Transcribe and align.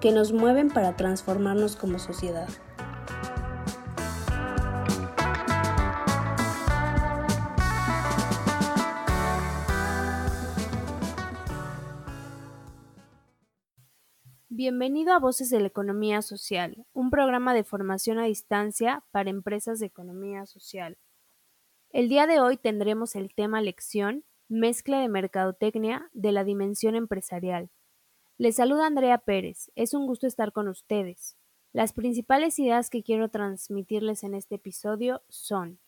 que 0.00 0.12
nos 0.12 0.32
mueven 0.32 0.68
para 0.68 0.96
transformarnos 0.96 1.76
como 1.76 1.98
sociedad. 1.98 2.48
Bienvenido 14.48 15.12
a 15.12 15.18
Voces 15.18 15.50
de 15.50 15.60
la 15.60 15.68
Economía 15.68 16.20
Social, 16.20 16.84
un 16.92 17.10
programa 17.10 17.54
de 17.54 17.64
formación 17.64 18.18
a 18.18 18.24
distancia 18.24 19.04
para 19.12 19.30
empresas 19.30 19.78
de 19.78 19.86
economía 19.86 20.46
social. 20.46 20.98
El 21.90 22.08
día 22.08 22.26
de 22.26 22.40
hoy 22.40 22.56
tendremos 22.56 23.14
el 23.14 23.34
tema 23.34 23.62
lección 23.62 24.24
Mezcla 24.48 25.00
de 25.00 25.08
Mercadotecnia 25.08 26.10
de 26.12 26.32
la 26.32 26.44
Dimensión 26.44 26.96
Empresarial. 26.96 27.70
Les 28.40 28.54
saluda 28.54 28.86
Andrea 28.86 29.18
Pérez, 29.18 29.72
es 29.74 29.94
un 29.94 30.06
gusto 30.06 30.28
estar 30.28 30.52
con 30.52 30.68
ustedes. 30.68 31.36
Las 31.72 31.92
principales 31.92 32.56
ideas 32.60 32.88
que 32.88 33.02
quiero 33.02 33.30
transmitirles 33.30 34.22
en 34.22 34.34
este 34.34 34.54
episodio 34.54 35.22
son 35.28 35.80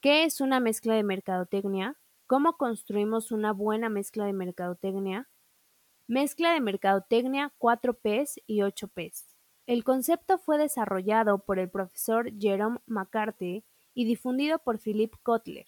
¿Qué 0.00 0.24
es 0.24 0.40
una 0.40 0.58
mezcla 0.58 0.94
de 0.94 1.02
mercadotecnia? 1.02 1.98
¿Cómo 2.26 2.56
construimos 2.56 3.30
una 3.30 3.52
buena 3.52 3.90
mezcla 3.90 4.24
de 4.24 4.32
mercadotecnia? 4.32 5.28
Mezcla 6.06 6.54
de 6.54 6.62
mercadotecnia 6.62 7.52
4Ps 7.58 8.40
y 8.46 8.60
8Ps. 8.60 9.26
El 9.66 9.84
concepto 9.84 10.38
fue 10.38 10.56
desarrollado 10.56 11.44
por 11.44 11.58
el 11.58 11.68
profesor 11.68 12.32
Jerome 12.38 12.78
McCarthy 12.86 13.66
y 13.92 14.06
difundido 14.06 14.60
por 14.60 14.78
Philip 14.78 15.12
Kotler. 15.22 15.66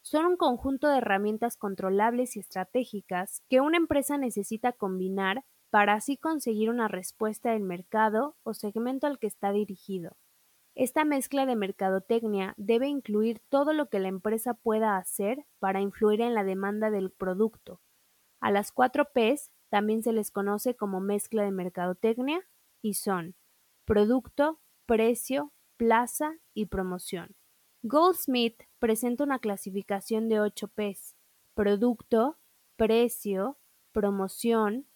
Son 0.00 0.24
un 0.24 0.38
conjunto 0.38 0.88
de 0.88 0.96
herramientas 0.96 1.58
controlables 1.58 2.36
y 2.36 2.40
estratégicas 2.40 3.42
que 3.50 3.60
una 3.60 3.76
empresa 3.76 4.16
necesita 4.16 4.72
combinar 4.72 5.44
para 5.70 5.94
así 5.94 6.16
conseguir 6.16 6.70
una 6.70 6.88
respuesta 6.88 7.52
del 7.52 7.62
mercado 7.62 8.36
o 8.42 8.54
segmento 8.54 9.06
al 9.06 9.18
que 9.18 9.26
está 9.26 9.52
dirigido. 9.52 10.16
Esta 10.74 11.04
mezcla 11.04 11.44
de 11.44 11.56
mercadotecnia 11.56 12.54
debe 12.56 12.86
incluir 12.86 13.40
todo 13.48 13.72
lo 13.72 13.88
que 13.88 13.98
la 13.98 14.08
empresa 14.08 14.54
pueda 14.54 14.96
hacer 14.96 15.44
para 15.58 15.80
influir 15.80 16.20
en 16.20 16.34
la 16.34 16.44
demanda 16.44 16.90
del 16.90 17.10
producto. 17.10 17.80
A 18.40 18.50
las 18.50 18.70
4 18.72 19.08
Ps 19.12 19.50
también 19.70 20.02
se 20.02 20.12
les 20.12 20.30
conoce 20.30 20.76
como 20.76 21.00
mezcla 21.00 21.42
de 21.42 21.50
mercadotecnia 21.50 22.46
y 22.80 22.94
son 22.94 23.34
producto, 23.84 24.60
precio, 24.86 25.52
plaza 25.76 26.38
y 26.54 26.66
promoción. 26.66 27.34
Goldsmith 27.82 28.62
presenta 28.78 29.24
una 29.24 29.38
clasificación 29.38 30.28
de 30.28 30.40
8 30.40 30.68
Ps: 30.68 31.16
producto, 31.54 32.38
precio, 32.76 33.58
promoción, 33.92 34.86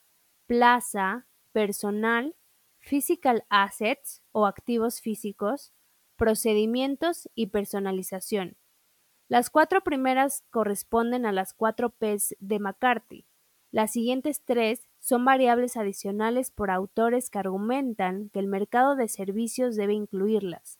plaza, 0.52 1.26
personal, 1.52 2.36
physical 2.78 3.42
assets 3.48 4.20
o 4.32 4.44
activos 4.44 5.00
físicos, 5.00 5.72
procedimientos 6.18 7.30
y 7.34 7.46
personalización. 7.46 8.58
Las 9.28 9.48
cuatro 9.48 9.80
primeras 9.80 10.44
corresponden 10.50 11.24
a 11.24 11.32
las 11.32 11.54
cuatro 11.54 11.88
Ps 11.88 12.36
de 12.38 12.58
McCarthy, 12.58 13.24
las 13.70 13.92
siguientes 13.92 14.42
tres 14.44 14.86
son 14.98 15.24
variables 15.24 15.78
adicionales 15.78 16.50
por 16.50 16.70
autores 16.70 17.30
que 17.30 17.38
argumentan 17.38 18.28
que 18.28 18.38
el 18.38 18.46
mercado 18.46 18.94
de 18.94 19.08
servicios 19.08 19.74
debe 19.74 19.94
incluirlas, 19.94 20.78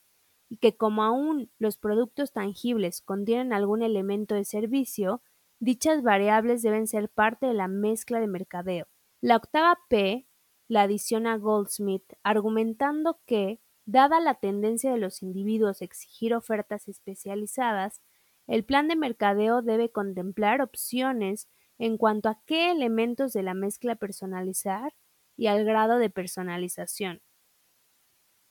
y 0.49 0.57
que 0.57 0.77
como 0.77 1.01
aún 1.01 1.49
los 1.57 1.77
productos 1.77 2.31
tangibles 2.31 3.01
contienen 3.01 3.53
algún 3.53 3.81
elemento 3.81 4.35
de 4.35 4.45
servicio, 4.45 5.23
dichas 5.59 6.03
variables 6.03 6.61
deben 6.61 6.85
ser 6.85 7.09
parte 7.09 7.47
de 7.47 7.55
la 7.55 7.67
mezcla 7.67 8.19
de 8.19 8.27
mercadeo. 8.27 8.87
La 9.23 9.37
octava 9.37 9.79
P 9.87 10.27
la 10.67 10.81
adiciona 10.81 11.37
Goldsmith, 11.37 12.11
argumentando 12.23 13.21
que, 13.25 13.61
dada 13.85 14.19
la 14.19 14.33
tendencia 14.35 14.91
de 14.91 14.97
los 14.97 15.21
individuos 15.23 15.81
a 15.81 15.85
exigir 15.85 16.35
ofertas 16.35 16.89
especializadas, 16.89 18.01
el 18.47 18.65
plan 18.65 18.89
de 18.89 18.97
mercadeo 18.97 19.61
debe 19.61 19.89
contemplar 19.89 20.61
opciones 20.61 21.47
en 21.77 21.97
cuanto 21.97 22.27
a 22.27 22.41
qué 22.45 22.69
elementos 22.69 23.31
de 23.31 23.43
la 23.43 23.53
mezcla 23.53 23.95
personalizar 23.95 24.93
y 25.37 25.47
al 25.47 25.63
grado 25.63 25.99
de 25.99 26.09
personalización. 26.09 27.21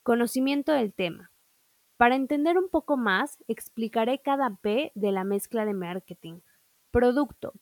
Conocimiento 0.02 0.72
del 0.72 0.94
tema. 0.94 1.32
Para 1.98 2.14
entender 2.16 2.56
un 2.56 2.70
poco 2.70 2.96
más, 2.96 3.36
explicaré 3.46 4.22
cada 4.22 4.56
P 4.56 4.90
de 4.94 5.12
la 5.12 5.24
mezcla 5.24 5.66
de 5.66 5.74
marketing. 5.74 6.40
Producto. 6.90 7.52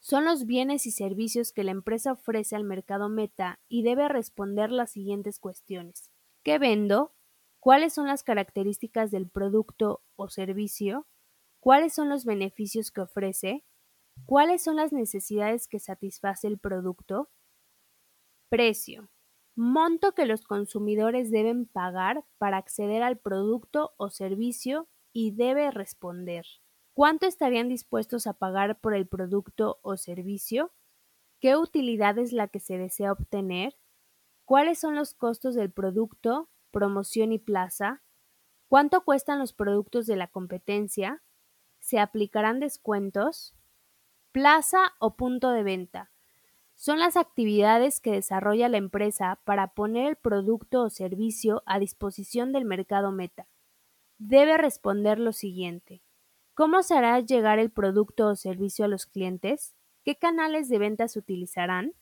Son 0.00 0.24
los 0.24 0.46
bienes 0.46 0.86
y 0.86 0.90
servicios 0.90 1.52
que 1.52 1.64
la 1.64 1.70
empresa 1.72 2.12
ofrece 2.12 2.56
al 2.56 2.64
mercado 2.64 3.08
meta 3.08 3.60
y 3.68 3.82
debe 3.82 4.08
responder 4.08 4.70
las 4.70 4.92
siguientes 4.92 5.38
cuestiones. 5.38 6.10
¿Qué 6.42 6.58
vendo? 6.58 7.14
¿Cuáles 7.60 7.92
son 7.92 8.06
las 8.06 8.22
características 8.22 9.10
del 9.10 9.28
producto 9.28 10.02
o 10.16 10.28
servicio? 10.28 11.06
¿Cuáles 11.60 11.92
son 11.92 12.08
los 12.08 12.24
beneficios 12.24 12.90
que 12.90 13.02
ofrece? 13.02 13.66
¿Cuáles 14.26 14.62
son 14.62 14.76
las 14.76 14.92
necesidades 14.92 15.68
que 15.68 15.80
satisface 15.80 16.46
el 16.48 16.58
producto? 16.58 17.30
Precio. 18.48 19.10
Monto 19.56 20.12
que 20.14 20.24
los 20.26 20.42
consumidores 20.42 21.30
deben 21.30 21.66
pagar 21.66 22.24
para 22.38 22.58
acceder 22.58 23.02
al 23.02 23.18
producto 23.18 23.92
o 23.96 24.10
servicio 24.10 24.88
y 25.12 25.32
debe 25.32 25.70
responder. 25.70 26.46
¿Cuánto 26.92 27.26
estarían 27.26 27.68
dispuestos 27.68 28.26
a 28.26 28.34
pagar 28.34 28.80
por 28.80 28.94
el 28.94 29.06
producto 29.06 29.78
o 29.82 29.96
servicio? 29.96 30.72
¿Qué 31.40 31.56
utilidad 31.56 32.18
es 32.18 32.32
la 32.32 32.48
que 32.48 32.60
se 32.60 32.76
desea 32.78 33.12
obtener? 33.12 33.76
¿Cuáles 34.44 34.78
son 34.78 34.96
los 34.96 35.14
costos 35.14 35.54
del 35.54 35.70
producto, 35.70 36.50
promoción 36.70 37.32
y 37.32 37.38
plaza? 37.38 38.02
¿Cuánto 38.68 39.04
cuestan 39.04 39.38
los 39.38 39.52
productos 39.52 40.06
de 40.06 40.16
la 40.16 40.26
competencia? 40.26 41.22
¿Se 41.78 41.98
aplicarán 41.98 42.60
descuentos? 42.60 43.54
Plaza 44.32 44.92
o 44.98 45.16
punto 45.16 45.50
de 45.50 45.62
venta. 45.62 46.10
Son 46.74 46.98
las 46.98 47.16
actividades 47.16 48.00
que 48.00 48.12
desarrolla 48.12 48.68
la 48.68 48.78
empresa 48.78 49.40
para 49.44 49.74
poner 49.74 50.08
el 50.08 50.16
producto 50.16 50.82
o 50.82 50.90
servicio 50.90 51.62
a 51.66 51.78
disposición 51.78 52.52
del 52.52 52.64
mercado 52.64 53.12
meta. 53.12 53.48
Debe 54.18 54.56
responder 54.56 55.18
lo 55.18 55.32
siguiente. 55.32 56.02
¿Cómo 56.54 56.82
se 56.82 56.94
hará 56.94 57.20
llegar 57.20 57.58
el 57.58 57.70
producto 57.70 58.26
o 58.26 58.36
servicio 58.36 58.84
a 58.84 58.88
los 58.88 59.06
clientes? 59.06 59.74
¿Qué 60.04 60.16
canales 60.16 60.68
de 60.68 60.78
venta 60.78 61.08
se 61.08 61.18
utilizarán? 61.18 61.94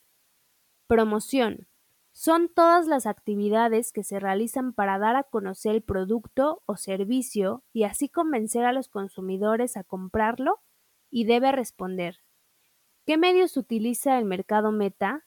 Promoción. 0.87 1.67
Son 2.11 2.49
todas 2.49 2.87
las 2.87 3.05
actividades 3.05 3.93
que 3.93 4.03
se 4.03 4.19
realizan 4.19 4.73
para 4.73 4.97
dar 4.97 5.15
a 5.15 5.23
conocer 5.23 5.75
el 5.75 5.81
producto 5.83 6.63
o 6.65 6.75
servicio 6.75 7.63
y 7.71 7.83
así 7.83 8.09
convencer 8.09 8.65
a 8.65 8.73
los 8.73 8.89
consumidores 8.89 9.77
a 9.77 9.83
comprarlo 9.83 10.59
y 11.09 11.25
debe 11.25 11.51
responder. 11.51 12.17
¿Qué 13.05 13.17
medios 13.17 13.55
utiliza 13.55 14.17
el 14.17 14.25
mercado 14.25 14.71
meta? 14.71 15.25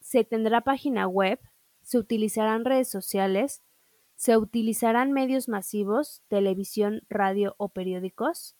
¿Se 0.00 0.24
tendrá 0.24 0.60
página 0.60 1.08
web? 1.08 1.40
¿Se 1.82 1.98
utilizarán 1.98 2.64
redes 2.64 2.88
sociales? 2.88 3.62
¿Se 4.14 4.36
utilizarán 4.36 5.12
medios 5.12 5.48
masivos, 5.48 6.22
televisión, 6.28 7.02
radio 7.08 7.54
o 7.58 7.70
periódicos? 7.70 8.57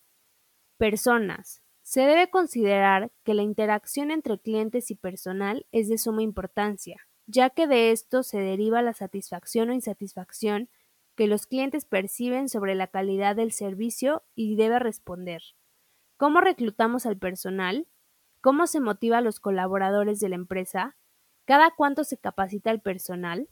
Personas. 0.79 1.61
Se 1.81 2.03
debe 2.03 2.29
considerar 2.29 3.11
que 3.25 3.33
la 3.33 3.41
interacción 3.41 4.11
entre 4.11 4.39
clientes 4.39 4.91
y 4.91 4.95
personal 4.95 5.65
es 5.73 5.89
de 5.89 5.97
suma 5.97 6.21
importancia, 6.21 7.05
ya 7.27 7.49
que 7.49 7.67
de 7.67 7.91
esto 7.91 8.23
se 8.23 8.39
deriva 8.39 8.81
la 8.81 8.93
satisfacción 8.93 9.69
o 9.69 9.73
insatisfacción 9.73 10.69
que 11.15 11.27
los 11.27 11.47
clientes 11.47 11.83
perciben 11.83 12.47
sobre 12.47 12.75
la 12.75 12.87
calidad 12.87 13.35
del 13.35 13.51
servicio 13.51 14.23
y 14.35 14.55
debe 14.55 14.79
responder. 14.79 15.41
¿Cómo 16.15 16.39
reclutamos 16.39 17.05
al 17.05 17.17
personal? 17.17 17.85
¿Cómo 18.39 18.65
se 18.65 18.79
motiva 18.79 19.17
a 19.17 19.21
los 19.21 19.41
colaboradores 19.41 20.21
de 20.21 20.29
la 20.29 20.35
empresa? 20.35 20.95
¿Cada 21.43 21.71
cuánto 21.71 22.05
se 22.05 22.17
capacita 22.17 22.71
el 22.71 22.79
personal? 22.79 23.49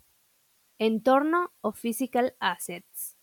Entorno 0.79 1.51
o 1.59 1.73
physical 1.73 2.37
assets. 2.39 3.16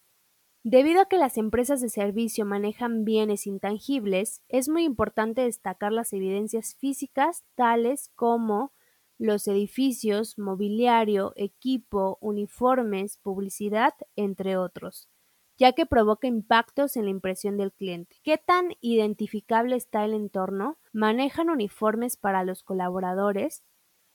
Debido 0.67 1.03
a 1.03 1.09
que 1.11 1.19
las 1.19 1.37
empresas 1.37 1.83
de 1.83 1.91
servicio 1.91 2.47
manejan 2.47 3.05
bienes 3.05 3.47
intangibles, 3.47 4.43
es 4.49 4.71
muy 4.71 4.85
importante 4.85 5.43
destacar 5.43 5.93
las 5.93 6.15
evidencias 6.15 6.75
físicas 6.75 7.45
tales 7.55 8.11
como 8.15 8.73
los 9.19 9.47
edificios, 9.47 10.39
mobiliario, 10.39 11.35
equipo, 11.37 12.17
uniformes, 12.23 13.19
publicidad, 13.19 13.93
entre 14.17 14.57
otros, 14.57 15.11
ya 15.59 15.75
que 15.75 15.85
provoca 15.85 16.29
impactos 16.29 16.97
en 16.97 17.05
la 17.05 17.11
impresión 17.11 17.59
del 17.59 17.71
cliente. 17.71 18.17
¿Qué 18.23 18.39
tan 18.39 18.71
identificable 18.81 19.77
está 19.77 20.07
el 20.07 20.15
entorno? 20.15 20.79
¿Manejan 20.95 21.51
uniformes 21.51 22.17
para 22.17 22.43
los 22.43 22.63
colaboradores? 22.63 23.65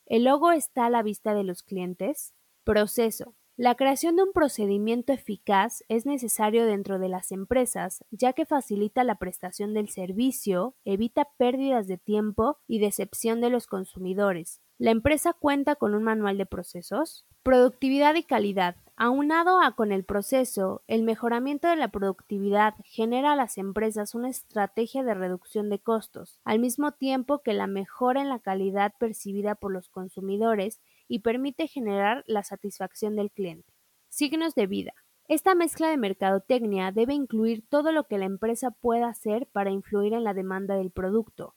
¿El 0.08 0.24
logo 0.24 0.52
está 0.52 0.88
a 0.88 0.90
la 0.90 1.04
vista 1.04 1.36
de 1.36 1.44
los 1.44 1.62
clientes? 1.62 2.34
Proceso. 2.64 3.36
La 3.62 3.76
creación 3.76 4.16
de 4.16 4.24
un 4.24 4.32
procedimiento 4.32 5.12
eficaz 5.12 5.84
es 5.90 6.06
necesario 6.06 6.66
dentro 6.66 6.98
de 6.98 7.10
las 7.10 7.34
empresas, 7.34 8.06
ya 8.10 8.32
que 8.32 8.46
facilita 8.46 9.04
la 9.04 9.16
prestación 9.16 9.74
del 9.74 9.90
servicio, 9.90 10.76
evita 10.86 11.28
pérdidas 11.36 11.86
de 11.86 11.98
tiempo 11.98 12.60
y 12.68 12.80
decepción 12.80 13.42
de 13.42 13.50
los 13.50 13.68
consumidores. 13.68 14.62
La 14.78 14.92
empresa 14.92 15.34
cuenta 15.34 15.76
con 15.76 15.94
un 15.94 16.04
manual 16.04 16.38
de 16.38 16.46
procesos. 16.46 17.26
Productividad 17.44 18.16
y 18.16 18.24
calidad. 18.24 18.78
Aunado 18.96 19.62
a 19.62 19.76
con 19.76 19.92
el 19.92 20.06
proceso, 20.06 20.84
el 20.88 21.04
mejoramiento 21.04 21.68
de 21.68 21.76
la 21.76 21.90
productividad 21.90 22.76
genera 22.86 23.34
a 23.34 23.36
las 23.36 23.58
empresas 23.58 24.16
una 24.16 24.30
estrategia 24.30 25.04
de 25.04 25.14
reducción 25.14 25.70
de 25.70 25.80
costos, 25.80 26.40
al 26.46 26.60
mismo 26.60 26.94
tiempo 26.94 27.40
que 27.40 27.54
la 27.54 27.68
mejora 27.68 28.22
en 28.22 28.30
la 28.30 28.40
calidad 28.40 28.94
percibida 28.98 29.56
por 29.56 29.74
los 29.74 29.90
consumidores 29.90 30.80
y 31.10 31.20
permite 31.20 31.68
generar 31.68 32.24
la 32.28 32.44
satisfacción 32.44 33.18
del 33.18 33.32
cliente. 33.32 33.74
Signos 34.08 34.56
de 34.56 34.68
vida. 34.68 34.94
Esta 35.28 35.54
mezcla 35.56 35.90
de 35.90 35.98
mercadotecnia 35.98 36.92
debe 36.92 37.14
incluir 37.14 37.68
todo 37.68 37.92
lo 37.92 38.06
que 38.06 38.18
la 38.18 38.26
empresa 38.26 38.72
pueda 38.72 39.10
hacer 39.10 39.48
para 39.48 39.72
influir 39.72 40.14
en 40.14 40.24
la 40.24 40.34
demanda 40.34 40.76
del 40.76 40.92
producto. 40.92 41.56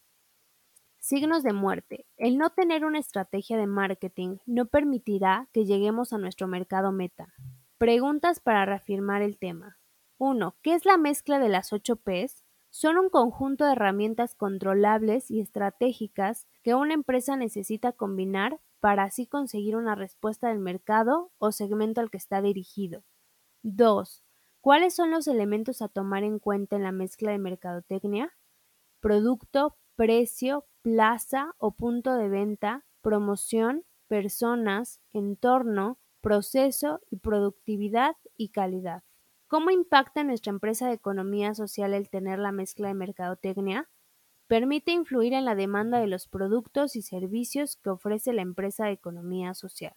Signos 0.99 1.43
de 1.43 1.53
muerte. 1.53 2.07
El 2.17 2.39
no 2.39 2.51
tener 2.51 2.85
una 2.85 2.99
estrategia 2.99 3.57
de 3.57 3.67
marketing 3.67 4.39
no 4.47 4.67
permitirá 4.67 5.49
que 5.53 5.65
lleguemos 5.65 6.13
a 6.13 6.19
nuestro 6.19 6.49
mercado 6.49 6.93
meta. 6.93 7.33
Preguntas 7.79 8.41
para 8.41 8.65
reafirmar 8.65 9.23
el 9.23 9.39
tema. 9.39 9.79
1. 10.19 10.55
¿Qué 10.63 10.75
es 10.75 10.85
la 10.85 10.97
mezcla 10.97 11.39
de 11.39 11.49
las 11.49 11.73
8 11.73 11.97
Ps? 11.97 12.45
Son 12.71 12.97
un 12.97 13.11
conjunto 13.11 13.65
de 13.65 13.73
herramientas 13.73 14.35
controlables 14.35 15.31
y 15.31 15.41
estratégicas 15.41 16.47
que 16.63 16.75
una 16.75 16.95
empresa 16.95 17.37
necesita 17.37 17.93
combinar 17.93 18.61
para 18.83 19.05
así 19.05 19.29
conseguir 19.29 19.77
una 19.77 19.95
respuesta 19.95 20.49
del 20.49 20.59
mercado 20.59 21.31
o 21.39 21.53
segmento 21.53 22.01
al 22.01 22.11
que 22.11 22.17
está 22.17 22.43
dirigido. 22.43 23.05
2. 23.63 24.25
¿Cuáles 24.61 24.93
son 24.93 25.13
los 25.13 25.29
elementos 25.29 25.83
a 25.83 25.89
tomar 25.89 26.25
en 26.25 26.41
cuenta 26.41 26.75
en 26.75 26.83
la 26.83 26.91
mezcla 26.91 27.31
de 27.31 27.39
mercadotecnia? 27.39 28.37
Producto, 28.99 29.77
precio, 29.95 30.67
plaza 30.83 31.55
o 31.59 31.71
punto 31.77 32.17
de 32.17 32.29
venta, 32.29 32.85
promoción, 33.03 33.85
personas, 34.09 35.01
entorno, 35.13 36.01
proceso 36.21 37.01
y 37.09 37.19
productividad 37.19 38.17
y 38.37 38.49
calidad. 38.49 39.05
¿Cómo 39.47 39.71
impacta 39.71 40.23
en 40.23 40.27
nuestra 40.27 40.51
empresa 40.51 40.89
de 40.89 40.95
economía 40.95 41.55
social 41.55 41.95
el 41.95 42.11
tener 42.11 42.41
la 42.41 42.51
mezcla 42.51 42.89
de 42.89 42.95
mercadotecnia? 42.95 43.89
Permite 44.53 44.93
influir 44.93 45.33
en 45.33 45.47
la 45.47 45.55
demanda 45.55 45.99
de 45.99 46.07
los 46.07 46.29
productos 46.29 46.95
y 46.95 47.01
servicios 47.01 47.79
que 47.83 47.89
ofrece 47.89 48.35
la 48.35 48.43
empresa 48.43 48.85
de 48.85 48.93
economía 48.93 49.55
social. 49.55 49.95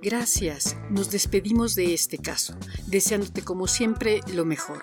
Gracias. 0.00 0.78
Nos 0.88 1.10
despedimos 1.10 1.74
de 1.74 1.92
este 1.92 2.16
caso, 2.16 2.54
deseándote 2.86 3.42
como 3.42 3.66
siempre 3.66 4.20
lo 4.32 4.46
mejor. 4.46 4.82